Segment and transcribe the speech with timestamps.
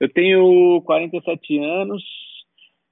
[0.00, 2.02] Eu tenho 47 anos,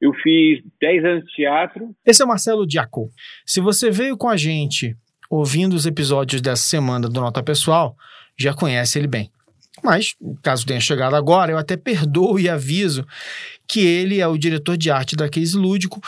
[0.00, 1.94] eu fiz 10 anos de teatro.
[2.04, 3.10] Esse é o Marcelo Diaco.
[3.46, 4.96] Se você veio com a gente
[5.30, 7.96] ouvindo os episódios dessa semana do Nota Pessoal,
[8.38, 9.30] já conhece ele bem.
[9.82, 13.06] Mas, caso tenha chegado agora, eu até perdoo e aviso
[13.66, 16.00] que ele é o diretor de arte da Case Lúdico,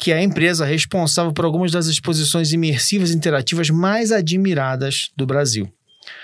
[0.00, 5.24] que é a empresa responsável por algumas das exposições imersivas e interativas mais admiradas do
[5.24, 5.72] Brasil.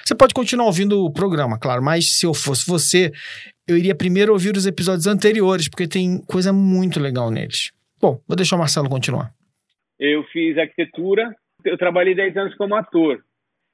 [0.04, 3.12] Você pode continuar ouvindo o programa, claro, mas se eu fosse você,
[3.66, 7.72] eu iria primeiro ouvir os episódios anteriores, porque tem coisa muito legal neles.
[8.00, 9.30] Bom, vou deixar o Marcelo continuar.
[9.98, 13.22] Eu fiz arquitetura, eu trabalhei 10 anos como ator.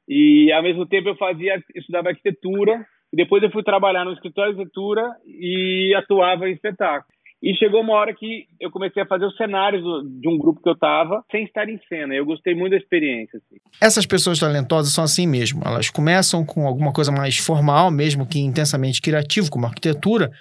[0.06, 4.60] E ao mesmo tempo eu fazia, estudava arquitetura, depois eu fui trabalhar no escritório de
[4.60, 7.17] arquitetura e atuava em espetáculo.
[7.42, 9.82] E chegou uma hora que eu comecei a fazer os cenários
[10.20, 12.14] de um grupo que eu estava sem estar em cena.
[12.14, 13.38] Eu gostei muito da experiência.
[13.38, 13.60] Assim.
[13.80, 15.62] Essas pessoas talentosas são assim mesmo.
[15.64, 20.32] Elas começam com alguma coisa mais formal, mesmo que intensamente criativo, como arquitetura,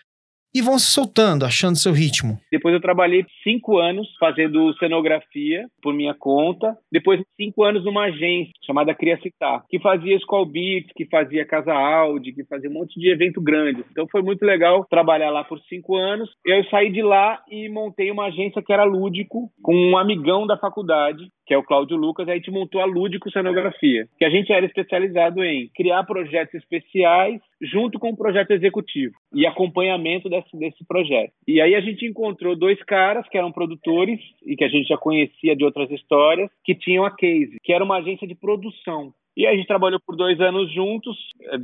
[0.53, 2.39] e vão se soltando, achando seu ritmo.
[2.51, 6.75] Depois eu trabalhei cinco anos fazendo cenografia por minha conta.
[6.91, 11.73] Depois cinco anos numa agência chamada Cria Citar, que fazia School Beats, que fazia Casa
[11.73, 13.83] Audi, que fazia um monte de evento grande.
[13.91, 16.29] Então foi muito legal trabalhar lá por cinco anos.
[16.45, 20.57] Eu saí de lá e montei uma agência que era lúdico, com um amigão da
[20.57, 24.51] faculdade, que é o Cláudio Lucas, a gente montou a Lúdico Cenografia, que a gente
[24.51, 30.85] era especializado em criar projetos especiais junto com o projeto executivo e acompanhamento desse, desse
[30.85, 31.31] projeto.
[31.47, 34.97] E aí a gente encontrou dois caras que eram produtores e que a gente já
[34.97, 39.13] conhecia de outras histórias, que tinham a Case, que era uma agência de produção.
[39.37, 41.15] E a gente trabalhou por dois anos juntos,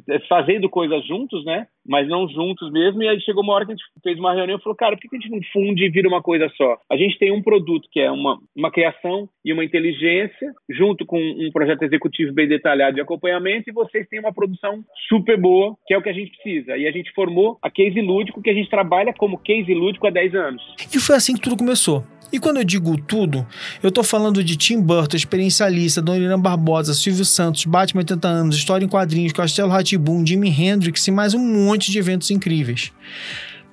[0.07, 1.65] eh, fazendo coisas juntos, né?
[1.87, 3.03] Mas não juntos mesmo.
[3.03, 5.01] E aí chegou uma hora que a gente fez uma reunião e falou, cara, por
[5.01, 6.77] que a gente não funde e vira uma coisa só?
[6.89, 11.19] A gente tem um produto que é uma, uma criação e uma inteligência, junto com
[11.19, 15.93] um projeto executivo bem detalhado de acompanhamento, e vocês têm uma produção super boa, que
[15.93, 16.77] é o que a gente precisa.
[16.77, 20.09] E a gente formou a Case Lúdico, que a gente trabalha como Case Lúdico há
[20.09, 20.63] 10 anos.
[20.93, 22.03] E foi assim que tudo começou.
[22.33, 23.45] E quando eu digo tudo,
[23.83, 28.55] eu tô falando de Tim Burton, Experiencialista, Dona Irã Barbosa, Silvio Santos, Batman 80 anos,
[28.55, 32.91] História em Quadrinhos, Castelo Ratibum, Jimi Hendrix e mais um monte de eventos incríveis.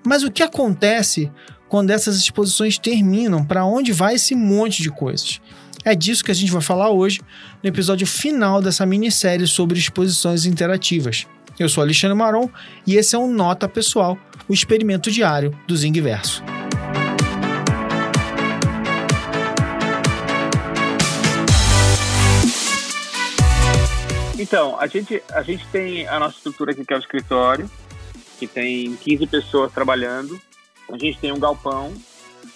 [0.05, 1.31] Mas o que acontece
[1.69, 3.45] quando essas exposições terminam?
[3.45, 5.41] Para onde vai esse monte de coisas?
[5.85, 7.21] É disso que a gente vai falar hoje,
[7.63, 11.27] no episódio final dessa minissérie sobre exposições interativas.
[11.59, 12.49] Eu sou Alexandre Maron
[12.87, 14.19] e esse é um Nota Pessoal,
[14.49, 16.43] o experimento diário do Zing Verso.
[24.39, 27.71] Então, a gente, a gente tem a nossa estrutura aqui, que é o escritório,
[28.41, 30.41] que tem 15 pessoas trabalhando.
[30.91, 31.93] A gente tem um galpão.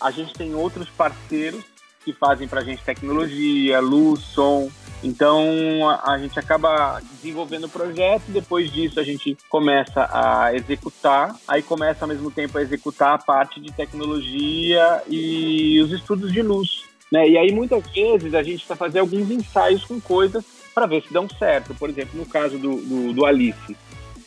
[0.01, 1.63] A gente tem outros parceiros
[2.05, 4.71] que fazem para a gente tecnologia, luz, som.
[5.03, 8.25] Então, a, a gente acaba desenvolvendo o projeto.
[8.29, 11.37] Depois disso, a gente começa a executar.
[11.47, 16.43] Aí começa, ao mesmo tempo, a executar a parte de tecnologia e os estudos de
[16.43, 16.85] luz.
[17.13, 17.29] Né?
[17.29, 20.45] E aí, muitas vezes, a gente está fazendo alguns ensaios com coisas
[20.75, 21.75] para ver se dão certo.
[21.75, 23.77] Por exemplo, no caso do, do, do, Alice,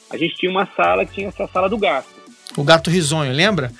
[0.09, 2.07] a gente tinha uma sala que tinha essa sala do gato.
[2.57, 3.71] O gato risonho, lembra?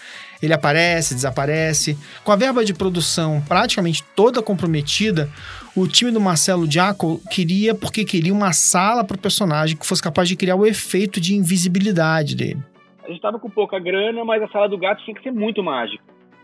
[0.42, 1.98] Ele aparece, desaparece.
[2.24, 5.30] Com a verba de produção praticamente toda comprometida,
[5.76, 10.04] o time do Marcelo Diaco queria, porque queria uma sala para o personagem que fosse
[10.04, 12.60] capaz de criar o efeito de invisibilidade dele.
[13.04, 15.64] A gente estava com pouca grana, mas a sala do gato tinha que ser muito
[15.64, 16.04] mágica.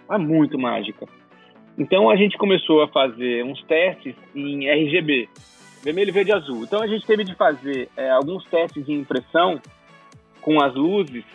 [0.09, 1.05] É muito mágica.
[1.77, 5.27] Então a gente começou a fazer uns testes em RGB,
[5.83, 6.63] vermelho, verde e azul.
[6.63, 9.61] Então a gente teve de fazer é, alguns testes de impressão
[10.41, 11.25] com as luzes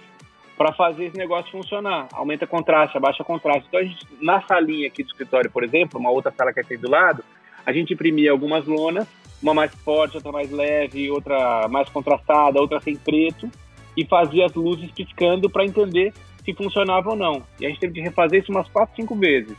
[0.57, 2.09] para fazer esse negócio funcionar.
[2.13, 3.65] Aumenta contraste, abaixa contraste.
[3.69, 6.63] Então a gente, na salinha aqui do escritório, por exemplo, uma outra sala que é
[6.63, 7.23] aqui do lado,
[7.65, 9.07] a gente imprimia algumas lonas,
[9.43, 13.49] uma mais forte, outra mais leve, outra mais contrastada, outra sem preto,
[13.97, 16.13] e fazia as luzes piscando para entender
[16.45, 17.43] se funcionava ou não.
[17.61, 19.57] E a gente teve de refazer isso umas quatro, cinco vezes,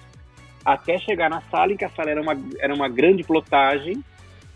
[0.66, 4.04] até chegar na sala em que a sala era uma, era uma grande plotagem,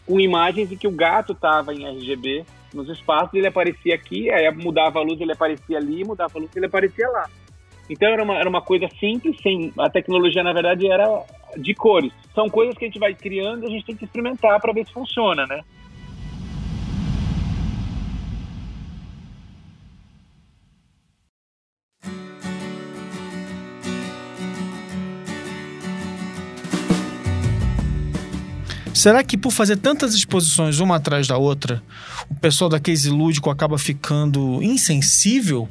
[0.05, 4.49] com imagens em que o gato estava em RGB nos espaços, ele aparecia aqui, aí
[4.51, 7.29] mudava a luz, ele aparecia ali, mudava a luz, ele aparecia lá.
[7.89, 11.05] Então era uma, era uma coisa simples, sem a tecnologia na verdade era
[11.57, 12.11] de cores.
[12.33, 14.93] São coisas que a gente vai criando, a gente tem que experimentar para ver se
[14.93, 15.61] funciona, né?
[29.03, 31.83] Será que por fazer tantas exposições uma atrás da outra,
[32.29, 35.67] o pessoal da case lúdico acaba ficando insensível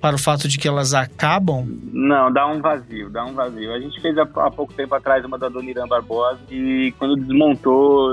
[0.00, 1.68] para o fato de que elas acabam?
[1.92, 3.74] Não, dá um vazio, dá um vazio.
[3.74, 7.14] A gente fez há, há pouco tempo atrás uma da Dona Irã Barbosa e quando
[7.16, 8.10] desmontou,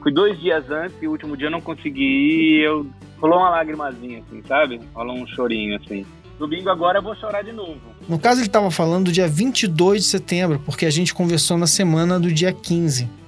[0.00, 2.86] fui dois dias antes e o último dia eu não consegui ir, eu
[3.20, 4.80] rolou uma lagrimazinha assim, sabe?
[4.94, 6.06] Rolou um chorinho assim.
[6.38, 7.80] Domingo agora eu vou chorar de novo.
[8.08, 11.66] No caso, ele estava falando do dia 22 de setembro, porque a gente conversou na
[11.66, 13.18] semana do dia 15.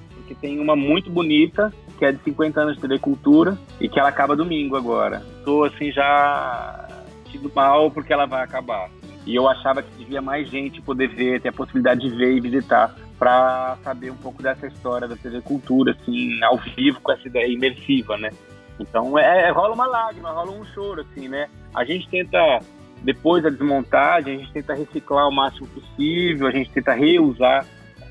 [0.43, 4.09] Tem uma muito bonita, que é de 50 anos de TV Cultura, e que ela
[4.09, 5.23] acaba domingo agora.
[5.45, 6.85] Tô assim já
[7.31, 8.89] tido mal porque ela vai acabar.
[9.25, 12.41] E eu achava que devia mais gente poder ver, ter a possibilidade de ver e
[12.41, 17.25] visitar para saber um pouco dessa história da TV Cultura, assim, ao vivo, com essa
[17.25, 18.29] ideia imersiva, né?
[18.77, 21.47] Então, é, é, rola uma lágrima, rola um choro, assim, né?
[21.73, 22.59] A gente tenta,
[23.01, 27.65] depois da desmontagem, a gente tenta reciclar o máximo possível, a gente tenta reusar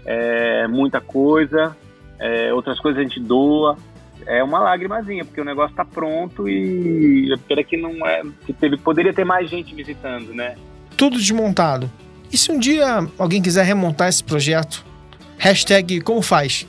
[0.07, 1.77] é, muita coisa,
[2.23, 3.77] é, outras coisas a gente doa.
[4.25, 8.23] É uma lágrimazinha, porque o negócio está pronto e pena que não é.
[8.47, 10.55] Que teve, poderia ter mais gente visitando, né?
[10.97, 11.91] Tudo desmontado.
[12.33, 14.85] E se um dia alguém quiser remontar esse projeto?
[15.37, 16.69] Hashtag como faz?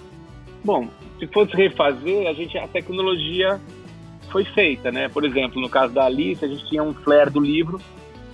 [0.63, 0.89] Bom,
[1.19, 3.61] se fosse refazer, a gente a tecnologia
[4.31, 5.07] foi feita, né?
[5.07, 7.79] Por exemplo, no caso da Alice, a gente tinha um flare do livro,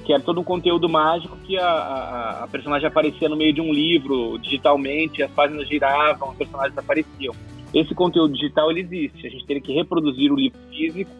[0.10, 3.62] que era todo um conteúdo mágico que a, a, a personagem aparecia no meio de
[3.62, 7.36] um livro, digitalmente, as páginas giravam, os personagens apareciam.
[7.72, 11.12] Esse conteúdo digital ele existe, a gente teria que reproduzir o livro físico,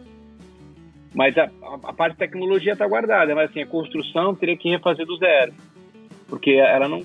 [1.14, 1.52] mas a,
[1.84, 5.54] a parte de tecnologia está guardada, mas assim, a construção teria que refazer do zero,
[6.28, 7.04] porque ela não,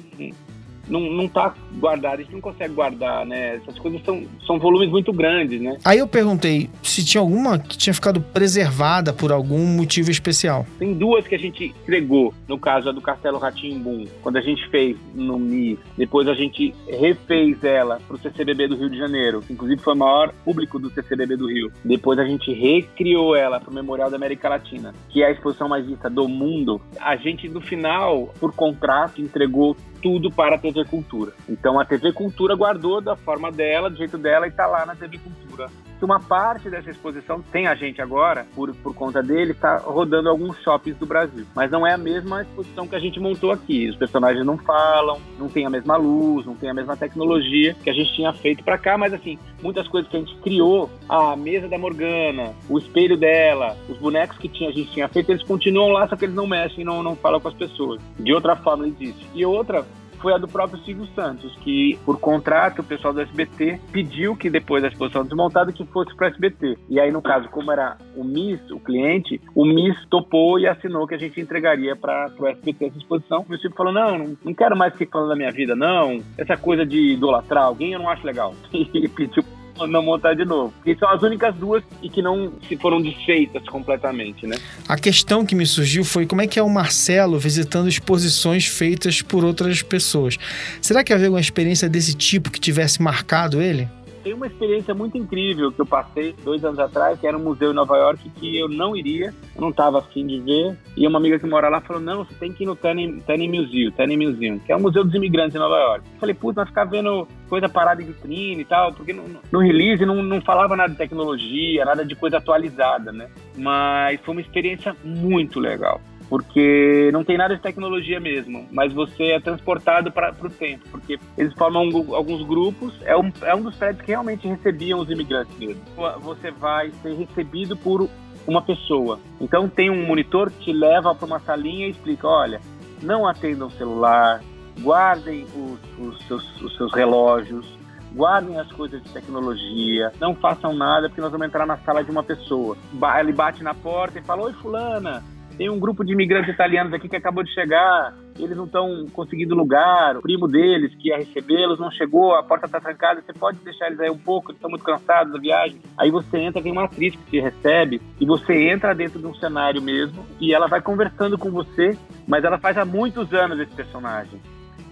[0.88, 3.56] não, não tá guardado, a gente não consegue guardar, né?
[3.56, 5.78] Essas coisas são, são volumes muito grandes, né?
[5.84, 10.66] Aí eu perguntei se tinha alguma que tinha ficado preservada por algum motivo especial.
[10.78, 14.66] Tem duas que a gente entregou, no caso a do Castelo Ratimbum, quando a gente
[14.68, 19.52] fez no MIS, depois a gente refez ela pro CCBB do Rio de Janeiro, que
[19.52, 21.72] inclusive foi o maior público do CCBB do Rio.
[21.84, 25.86] Depois a gente recriou ela pro Memorial da América Latina, que é a exposição mais
[25.86, 26.80] vista do mundo.
[27.00, 31.32] A gente, no final, por contrato, entregou tudo para a TV Cultura.
[31.48, 34.94] Então a TV Cultura guardou da forma dela, do jeito dela e está lá na
[34.94, 35.70] TV Cultura.
[36.04, 40.60] Uma parte dessa exposição tem a gente agora, por, por conta dele, está rodando alguns
[40.62, 41.46] shoppings do Brasil.
[41.54, 43.88] Mas não é a mesma exposição que a gente montou aqui.
[43.88, 47.88] Os personagens não falam, não tem a mesma luz, não tem a mesma tecnologia que
[47.88, 51.34] a gente tinha feito para cá, mas assim, muitas coisas que a gente criou, a
[51.36, 55.42] mesa da Morgana, o espelho dela, os bonecos que tinha, a gente tinha feito, eles
[55.42, 57.98] continuam lá, só que eles não mexem, não, não falam com as pessoas.
[58.18, 59.26] De outra forma, existe.
[59.34, 59.86] E outra,
[60.24, 64.48] foi a do próprio Silvio Santos, que por contrato o pessoal do SBT pediu que
[64.48, 66.78] depois da exposição desmontada que fosse para o SBT.
[66.88, 71.06] E aí no caso, como era o MIS, o cliente, o MIS topou e assinou
[71.06, 73.42] que a gente entregaria para o SBT essa exposição.
[73.42, 76.22] O Silvio falou: não, não quero mais ficar falando da minha vida, não.
[76.38, 78.54] Essa coisa de idolatrar alguém eu não acho legal.
[78.94, 79.42] E pediu
[79.88, 80.72] não montar de novo.
[80.86, 84.56] E são as únicas duas e que não se foram desfeitas completamente, né?
[84.88, 89.22] A questão que me surgiu foi como é que é o Marcelo visitando exposições feitas
[89.22, 90.38] por outras pessoas.
[90.80, 93.88] Será que havia alguma experiência desse tipo que tivesse marcado ele?
[94.24, 97.72] Tem uma experiência muito incrível que eu passei dois anos atrás, que era um museu
[97.72, 100.78] em Nova York que eu não iria, não estava afim de ver.
[100.96, 103.90] E uma amiga que mora lá falou: Não, você tem que ir no Tanning Museum,
[103.90, 106.06] Tanning Museum, que é o Museu dos Imigrantes em Nova York.
[106.14, 109.60] Eu falei: Putz, vai ficar vendo coisa parada em vitrine e tal, porque no, no
[109.60, 113.28] release não, não falava nada de tecnologia, nada de coisa atualizada, né?
[113.58, 119.32] Mas foi uma experiência muito legal porque não tem nada de tecnologia mesmo, mas você
[119.32, 123.76] é transportado para o tempo, porque eles formam alguns grupos, é um, é um dos
[123.76, 125.82] prédios que realmente recebiam os imigrantes mesmo.
[126.20, 128.08] Você vai ser recebido por
[128.46, 129.18] uma pessoa.
[129.40, 132.60] Então tem um monitor que te leva para uma salinha e explica, olha,
[133.02, 134.42] não atendam celular,
[134.80, 137.66] guardem os, os, seus, os seus relógios,
[138.14, 142.10] guardem as coisas de tecnologia, não façam nada porque nós vamos entrar na sala de
[142.10, 142.76] uma pessoa.
[143.20, 145.22] Ele bate na porta e fala: Oi, Fulana,
[145.56, 149.54] tem um grupo de imigrantes italianos aqui que acabou de chegar, eles não estão conseguindo
[149.54, 153.58] lugar, o primo deles que ia recebê-los não chegou, a porta está trancada, você pode
[153.58, 155.80] deixar eles aí um pouco, eles estão muito cansados da viagem.
[155.96, 159.34] Aí você entra, tem uma atriz que te recebe e você entra dentro de um
[159.34, 161.96] cenário mesmo e ela vai conversando com você,
[162.26, 164.40] mas ela faz há muitos anos esse personagem.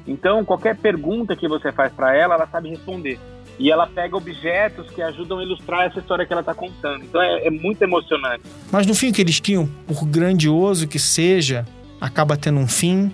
[0.07, 3.19] Então, qualquer pergunta que você faz para ela, ela sabe responder
[3.59, 7.05] e ela pega objetos que ajudam a ilustrar essa história que ela está contando.
[7.05, 8.43] Então é, é, muito emocionante.
[8.71, 11.67] Mas no fim o que eles tinham, por grandioso que seja,
[12.01, 13.13] acaba tendo um fim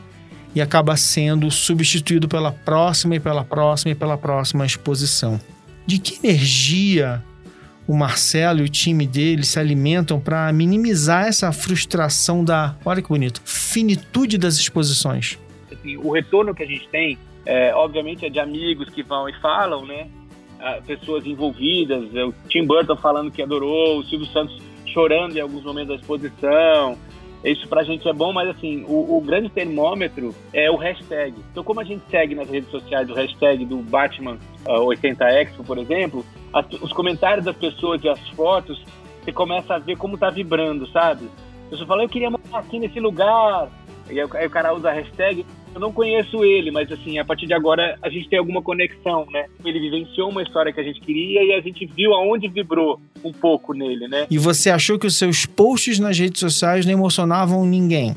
[0.54, 5.40] e acaba sendo substituído pela próxima e pela próxima e pela próxima exposição.
[5.86, 7.22] De que energia
[7.86, 13.08] o Marcelo e o time dele se alimentam para minimizar essa frustração da, olha que
[13.08, 15.38] bonito, finitude das exposições?
[15.72, 17.16] Assim, o retorno que a gente tem,
[17.46, 20.06] é, obviamente, é de amigos que vão e falam, né?
[20.86, 25.62] Pessoas envolvidas, é o Tim Burton falando que adorou, o Silvio Santos chorando em alguns
[25.64, 26.96] momentos da exposição.
[27.44, 31.34] Isso pra gente é bom, mas assim, o, o, grande termômetro é o hashtag.
[31.52, 35.62] Então, como a gente segue nas redes sociais o hashtag do Batman uh, 80 Expo,
[35.62, 38.82] por exemplo, as, os comentários das pessoas e as fotos,
[39.22, 41.28] você começa a ver como tá vibrando, sabe?
[41.66, 43.68] A pessoa fala, eu queria morar aqui nesse lugar.
[44.10, 45.46] E aí, o cara usa a hashtag,
[45.78, 49.26] eu não conheço ele, mas assim, a partir de agora a gente tem alguma conexão,
[49.30, 49.46] né?
[49.64, 53.32] Ele vivenciou uma história que a gente queria e a gente viu aonde vibrou um
[53.32, 54.26] pouco nele, né?
[54.28, 58.16] E você achou que os seus posts nas redes sociais não emocionavam ninguém?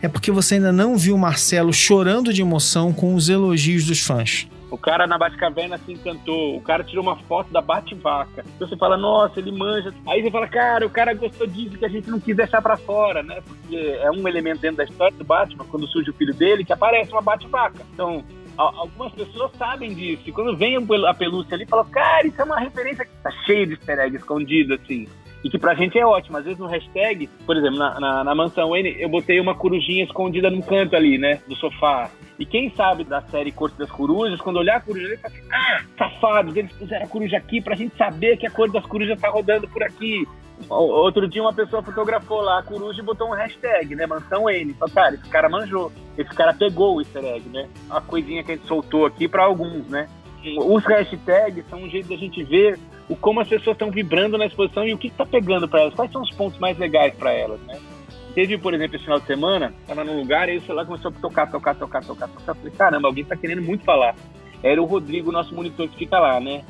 [0.00, 4.46] É porque você ainda não viu Marcelo chorando de emoção com os elogios dos fãs.
[4.70, 6.56] O cara na Batcaverna se encantou.
[6.56, 8.44] O cara tirou uma foto da Bate-Vaca.
[8.54, 9.94] Então você fala, nossa, ele manja.
[10.06, 12.76] Aí você fala, cara, o cara gostou disso que a gente não quis deixar pra
[12.76, 13.40] fora, né?
[13.46, 16.72] Porque é um elemento dentro da história do Batman, quando surge o filho dele, que
[16.72, 17.82] aparece uma Bate-Vaca.
[17.94, 18.22] Então,
[18.58, 20.24] algumas pessoas sabem disso.
[20.26, 23.66] E quando vem a pelúcia ali, fala, cara, isso é uma referência que tá cheio
[23.66, 25.06] de easter egg escondido, assim.
[25.44, 26.36] E que pra gente é ótimo.
[26.36, 30.04] Às vezes no hashtag, por exemplo, na, na, na mansão N, eu botei uma corujinha
[30.04, 31.40] escondida num canto ali, né?
[31.46, 32.10] Do sofá.
[32.38, 35.48] E quem sabe da série Corte das Corujas, quando olhar a coruja, ele fala assim:
[35.52, 39.20] ah, safados, eles puseram a coruja aqui pra gente saber que a cor das corujas
[39.20, 40.26] tá rodando por aqui.
[40.68, 44.06] Outro dia uma pessoa fotografou lá a coruja e botou um hashtag, né?
[44.06, 44.74] Mansão N.
[44.74, 45.92] Falei, cara, esse cara manjou.
[46.16, 47.68] Esse cara pegou o easter egg, né?
[47.88, 50.08] A coisinha que a gente soltou aqui para alguns, né?
[50.56, 52.78] Os hashtags são um jeito da gente ver
[53.08, 55.94] o como as pessoas estão vibrando na exposição e o que está pegando para elas.
[55.94, 57.78] Quais são os pontos mais legais para elas, né?
[58.34, 61.20] Teve, por exemplo, esse final de semana, tava num lugar e o celular começou a
[61.20, 62.54] tocar, tocar, tocar, tocar, tocar.
[62.54, 64.14] Falei, caramba, alguém tá querendo muito falar.
[64.62, 66.64] Era o Rodrigo, nosso monitor que fica lá, né?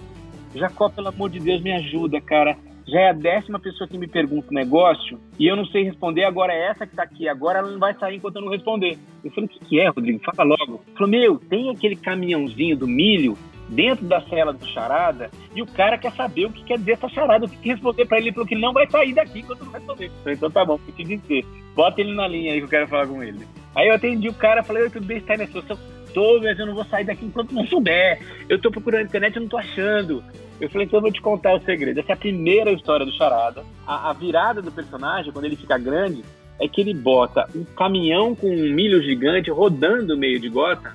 [0.54, 2.56] Jacó, pelo amor de Deus, me ajuda, cara.
[2.86, 6.24] Já é a décima pessoa que me pergunta o negócio e eu não sei responder,
[6.24, 7.28] agora é essa que tá aqui.
[7.28, 8.96] Agora ela não vai sair enquanto eu não responder.
[9.22, 10.20] Eu falei, o que, que é, Rodrigo?
[10.24, 10.80] Fala logo.
[10.86, 13.36] Ele falou, meu, tem aquele caminhãozinho do milho
[13.68, 17.08] dentro da cela do charada e o cara quer saber o que quer dizer essa
[17.08, 17.44] charada.
[17.44, 20.10] Eu tenho que responder para ele, porque não vai sair daqui quando não responder.
[20.26, 21.44] Então tá bom, que dizer.
[21.74, 23.46] Bota ele na linha aí que eu quero falar com ele.
[23.74, 25.78] Aí eu atendi o cara, falei, tudo bem, está na situação?
[26.12, 28.20] Tô, mas eu não vou sair daqui enquanto não souber.
[28.48, 30.24] Eu tô procurando na internet e não tô achando.
[30.60, 32.00] Eu falei, então eu vou te contar o segredo.
[32.00, 33.62] Essa é a primeira história do Charada.
[33.86, 36.24] A, a virada do personagem, quando ele fica grande,
[36.60, 40.92] é que ele bota um caminhão com um milho gigante rodando no meio de gota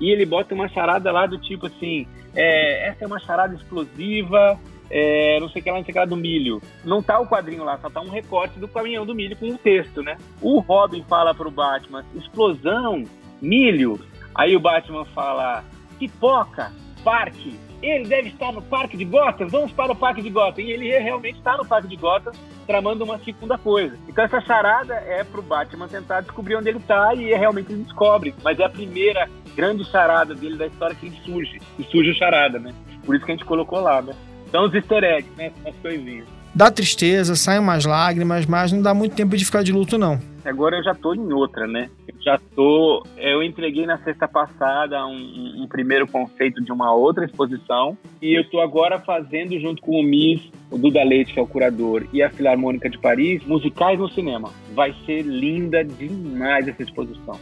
[0.00, 4.58] e ele bota uma charada lá do tipo assim: é, essa é uma charada explosiva,
[4.90, 6.60] é, não sei o que lá, não sei o que lá do milho.
[6.84, 9.56] Não tá o quadrinho lá, só tá um recorte do caminhão do milho com um
[9.56, 10.16] texto, né?
[10.40, 13.04] O Robin fala pro Batman: explosão,
[13.40, 14.00] milho.
[14.34, 15.64] Aí o Batman fala:
[15.98, 16.72] pipoca,
[17.04, 17.58] parque.
[17.82, 20.62] Ele deve estar no Parque de Gotham, vamos para o Parque de Gotham.
[20.62, 22.32] E ele realmente está no Parque de Gotham,
[22.66, 23.96] tramando uma segunda coisa.
[24.08, 27.84] Então essa charada é pro Batman tentar descobrir onde ele está e é realmente ele
[27.84, 28.34] descobre.
[28.42, 31.60] Mas é a primeira grande charada dele da história que ele surge.
[31.78, 32.74] E surge o charada, né?
[33.04, 34.12] Por isso que a gente colocou lá, né?
[34.46, 35.52] Então os easter eggs, né?
[35.66, 36.26] As coisinhas.
[36.54, 40.20] Dá tristeza, saem umas lágrimas, mas não dá muito tempo de ficar de luto, não.
[40.44, 41.88] Agora eu já tô em outra, né?
[42.20, 43.02] Já tô.
[43.16, 48.48] Eu entreguei na sexta passada um, um, primeiro conceito de uma outra exposição e eu
[48.50, 52.22] tô agora fazendo junto com o MIS, o Duda Leite, que é o curador, e
[52.22, 54.50] a Filarmônica de Paris, musicais no cinema.
[54.74, 57.40] Vai ser linda demais essa exposição.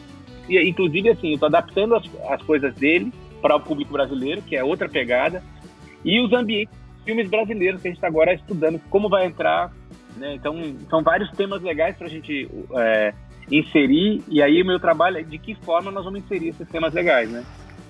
[0.48, 4.56] E, inclusive, assim, eu tô adaptando as, as coisas dele para o público brasileiro, que
[4.56, 5.42] é outra pegada,
[6.04, 9.72] e os ambientes filmes brasileiros que a gente está agora estudando como vai entrar.
[10.16, 10.34] Né?
[10.34, 10.54] Então,
[10.88, 13.14] são vários temas legais para a gente é,
[13.50, 16.92] inserir, e aí o meu trabalho é de que forma nós vamos inserir esses temas
[16.92, 17.30] legais.
[17.30, 17.44] Né?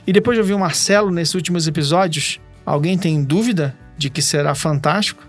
[0.06, 4.54] E depois de ouvir o Marcelo nesses últimos episódios, alguém tem dúvida de que será
[4.54, 5.28] fantástico?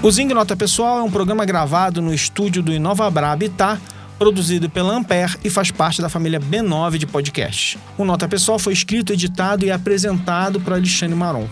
[0.00, 3.78] O Zing Nota Pessoal é um programa gravado no estúdio do Inovabra Habitat,
[4.18, 7.78] produzido pela Ampere e faz parte da família B9 de podcasts.
[7.96, 11.48] O Nota Pessoal foi escrito, editado e apresentado por Alexandre Maron.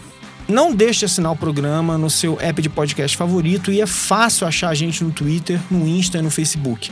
[0.48, 4.46] Não deixe de assinar o programa no seu app de podcast favorito e é fácil
[4.46, 6.88] achar a gente no Twitter, no Insta e no Facebook.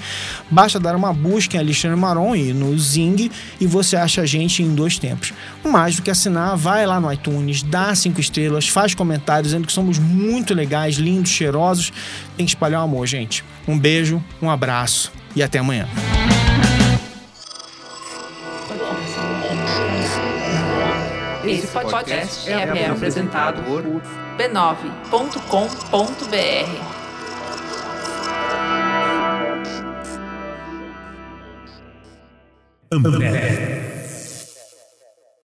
[0.51, 4.61] Basta dar uma busca em Alexandre Maron e no Zing e você acha a gente
[4.61, 5.33] em dois tempos.
[5.65, 9.73] Mais do que assinar, vai lá no iTunes, dá cinco estrelas, faz comentários dizendo que
[9.73, 11.93] somos muito legais, lindos, cheirosos.
[12.37, 13.45] Tem que espalhar o amor, gente.
[13.69, 15.89] Um beijo, um abraço e até amanhã.
[21.45, 23.83] Esse podcast é, é apresentado por
[24.39, 25.15] b9.com.br.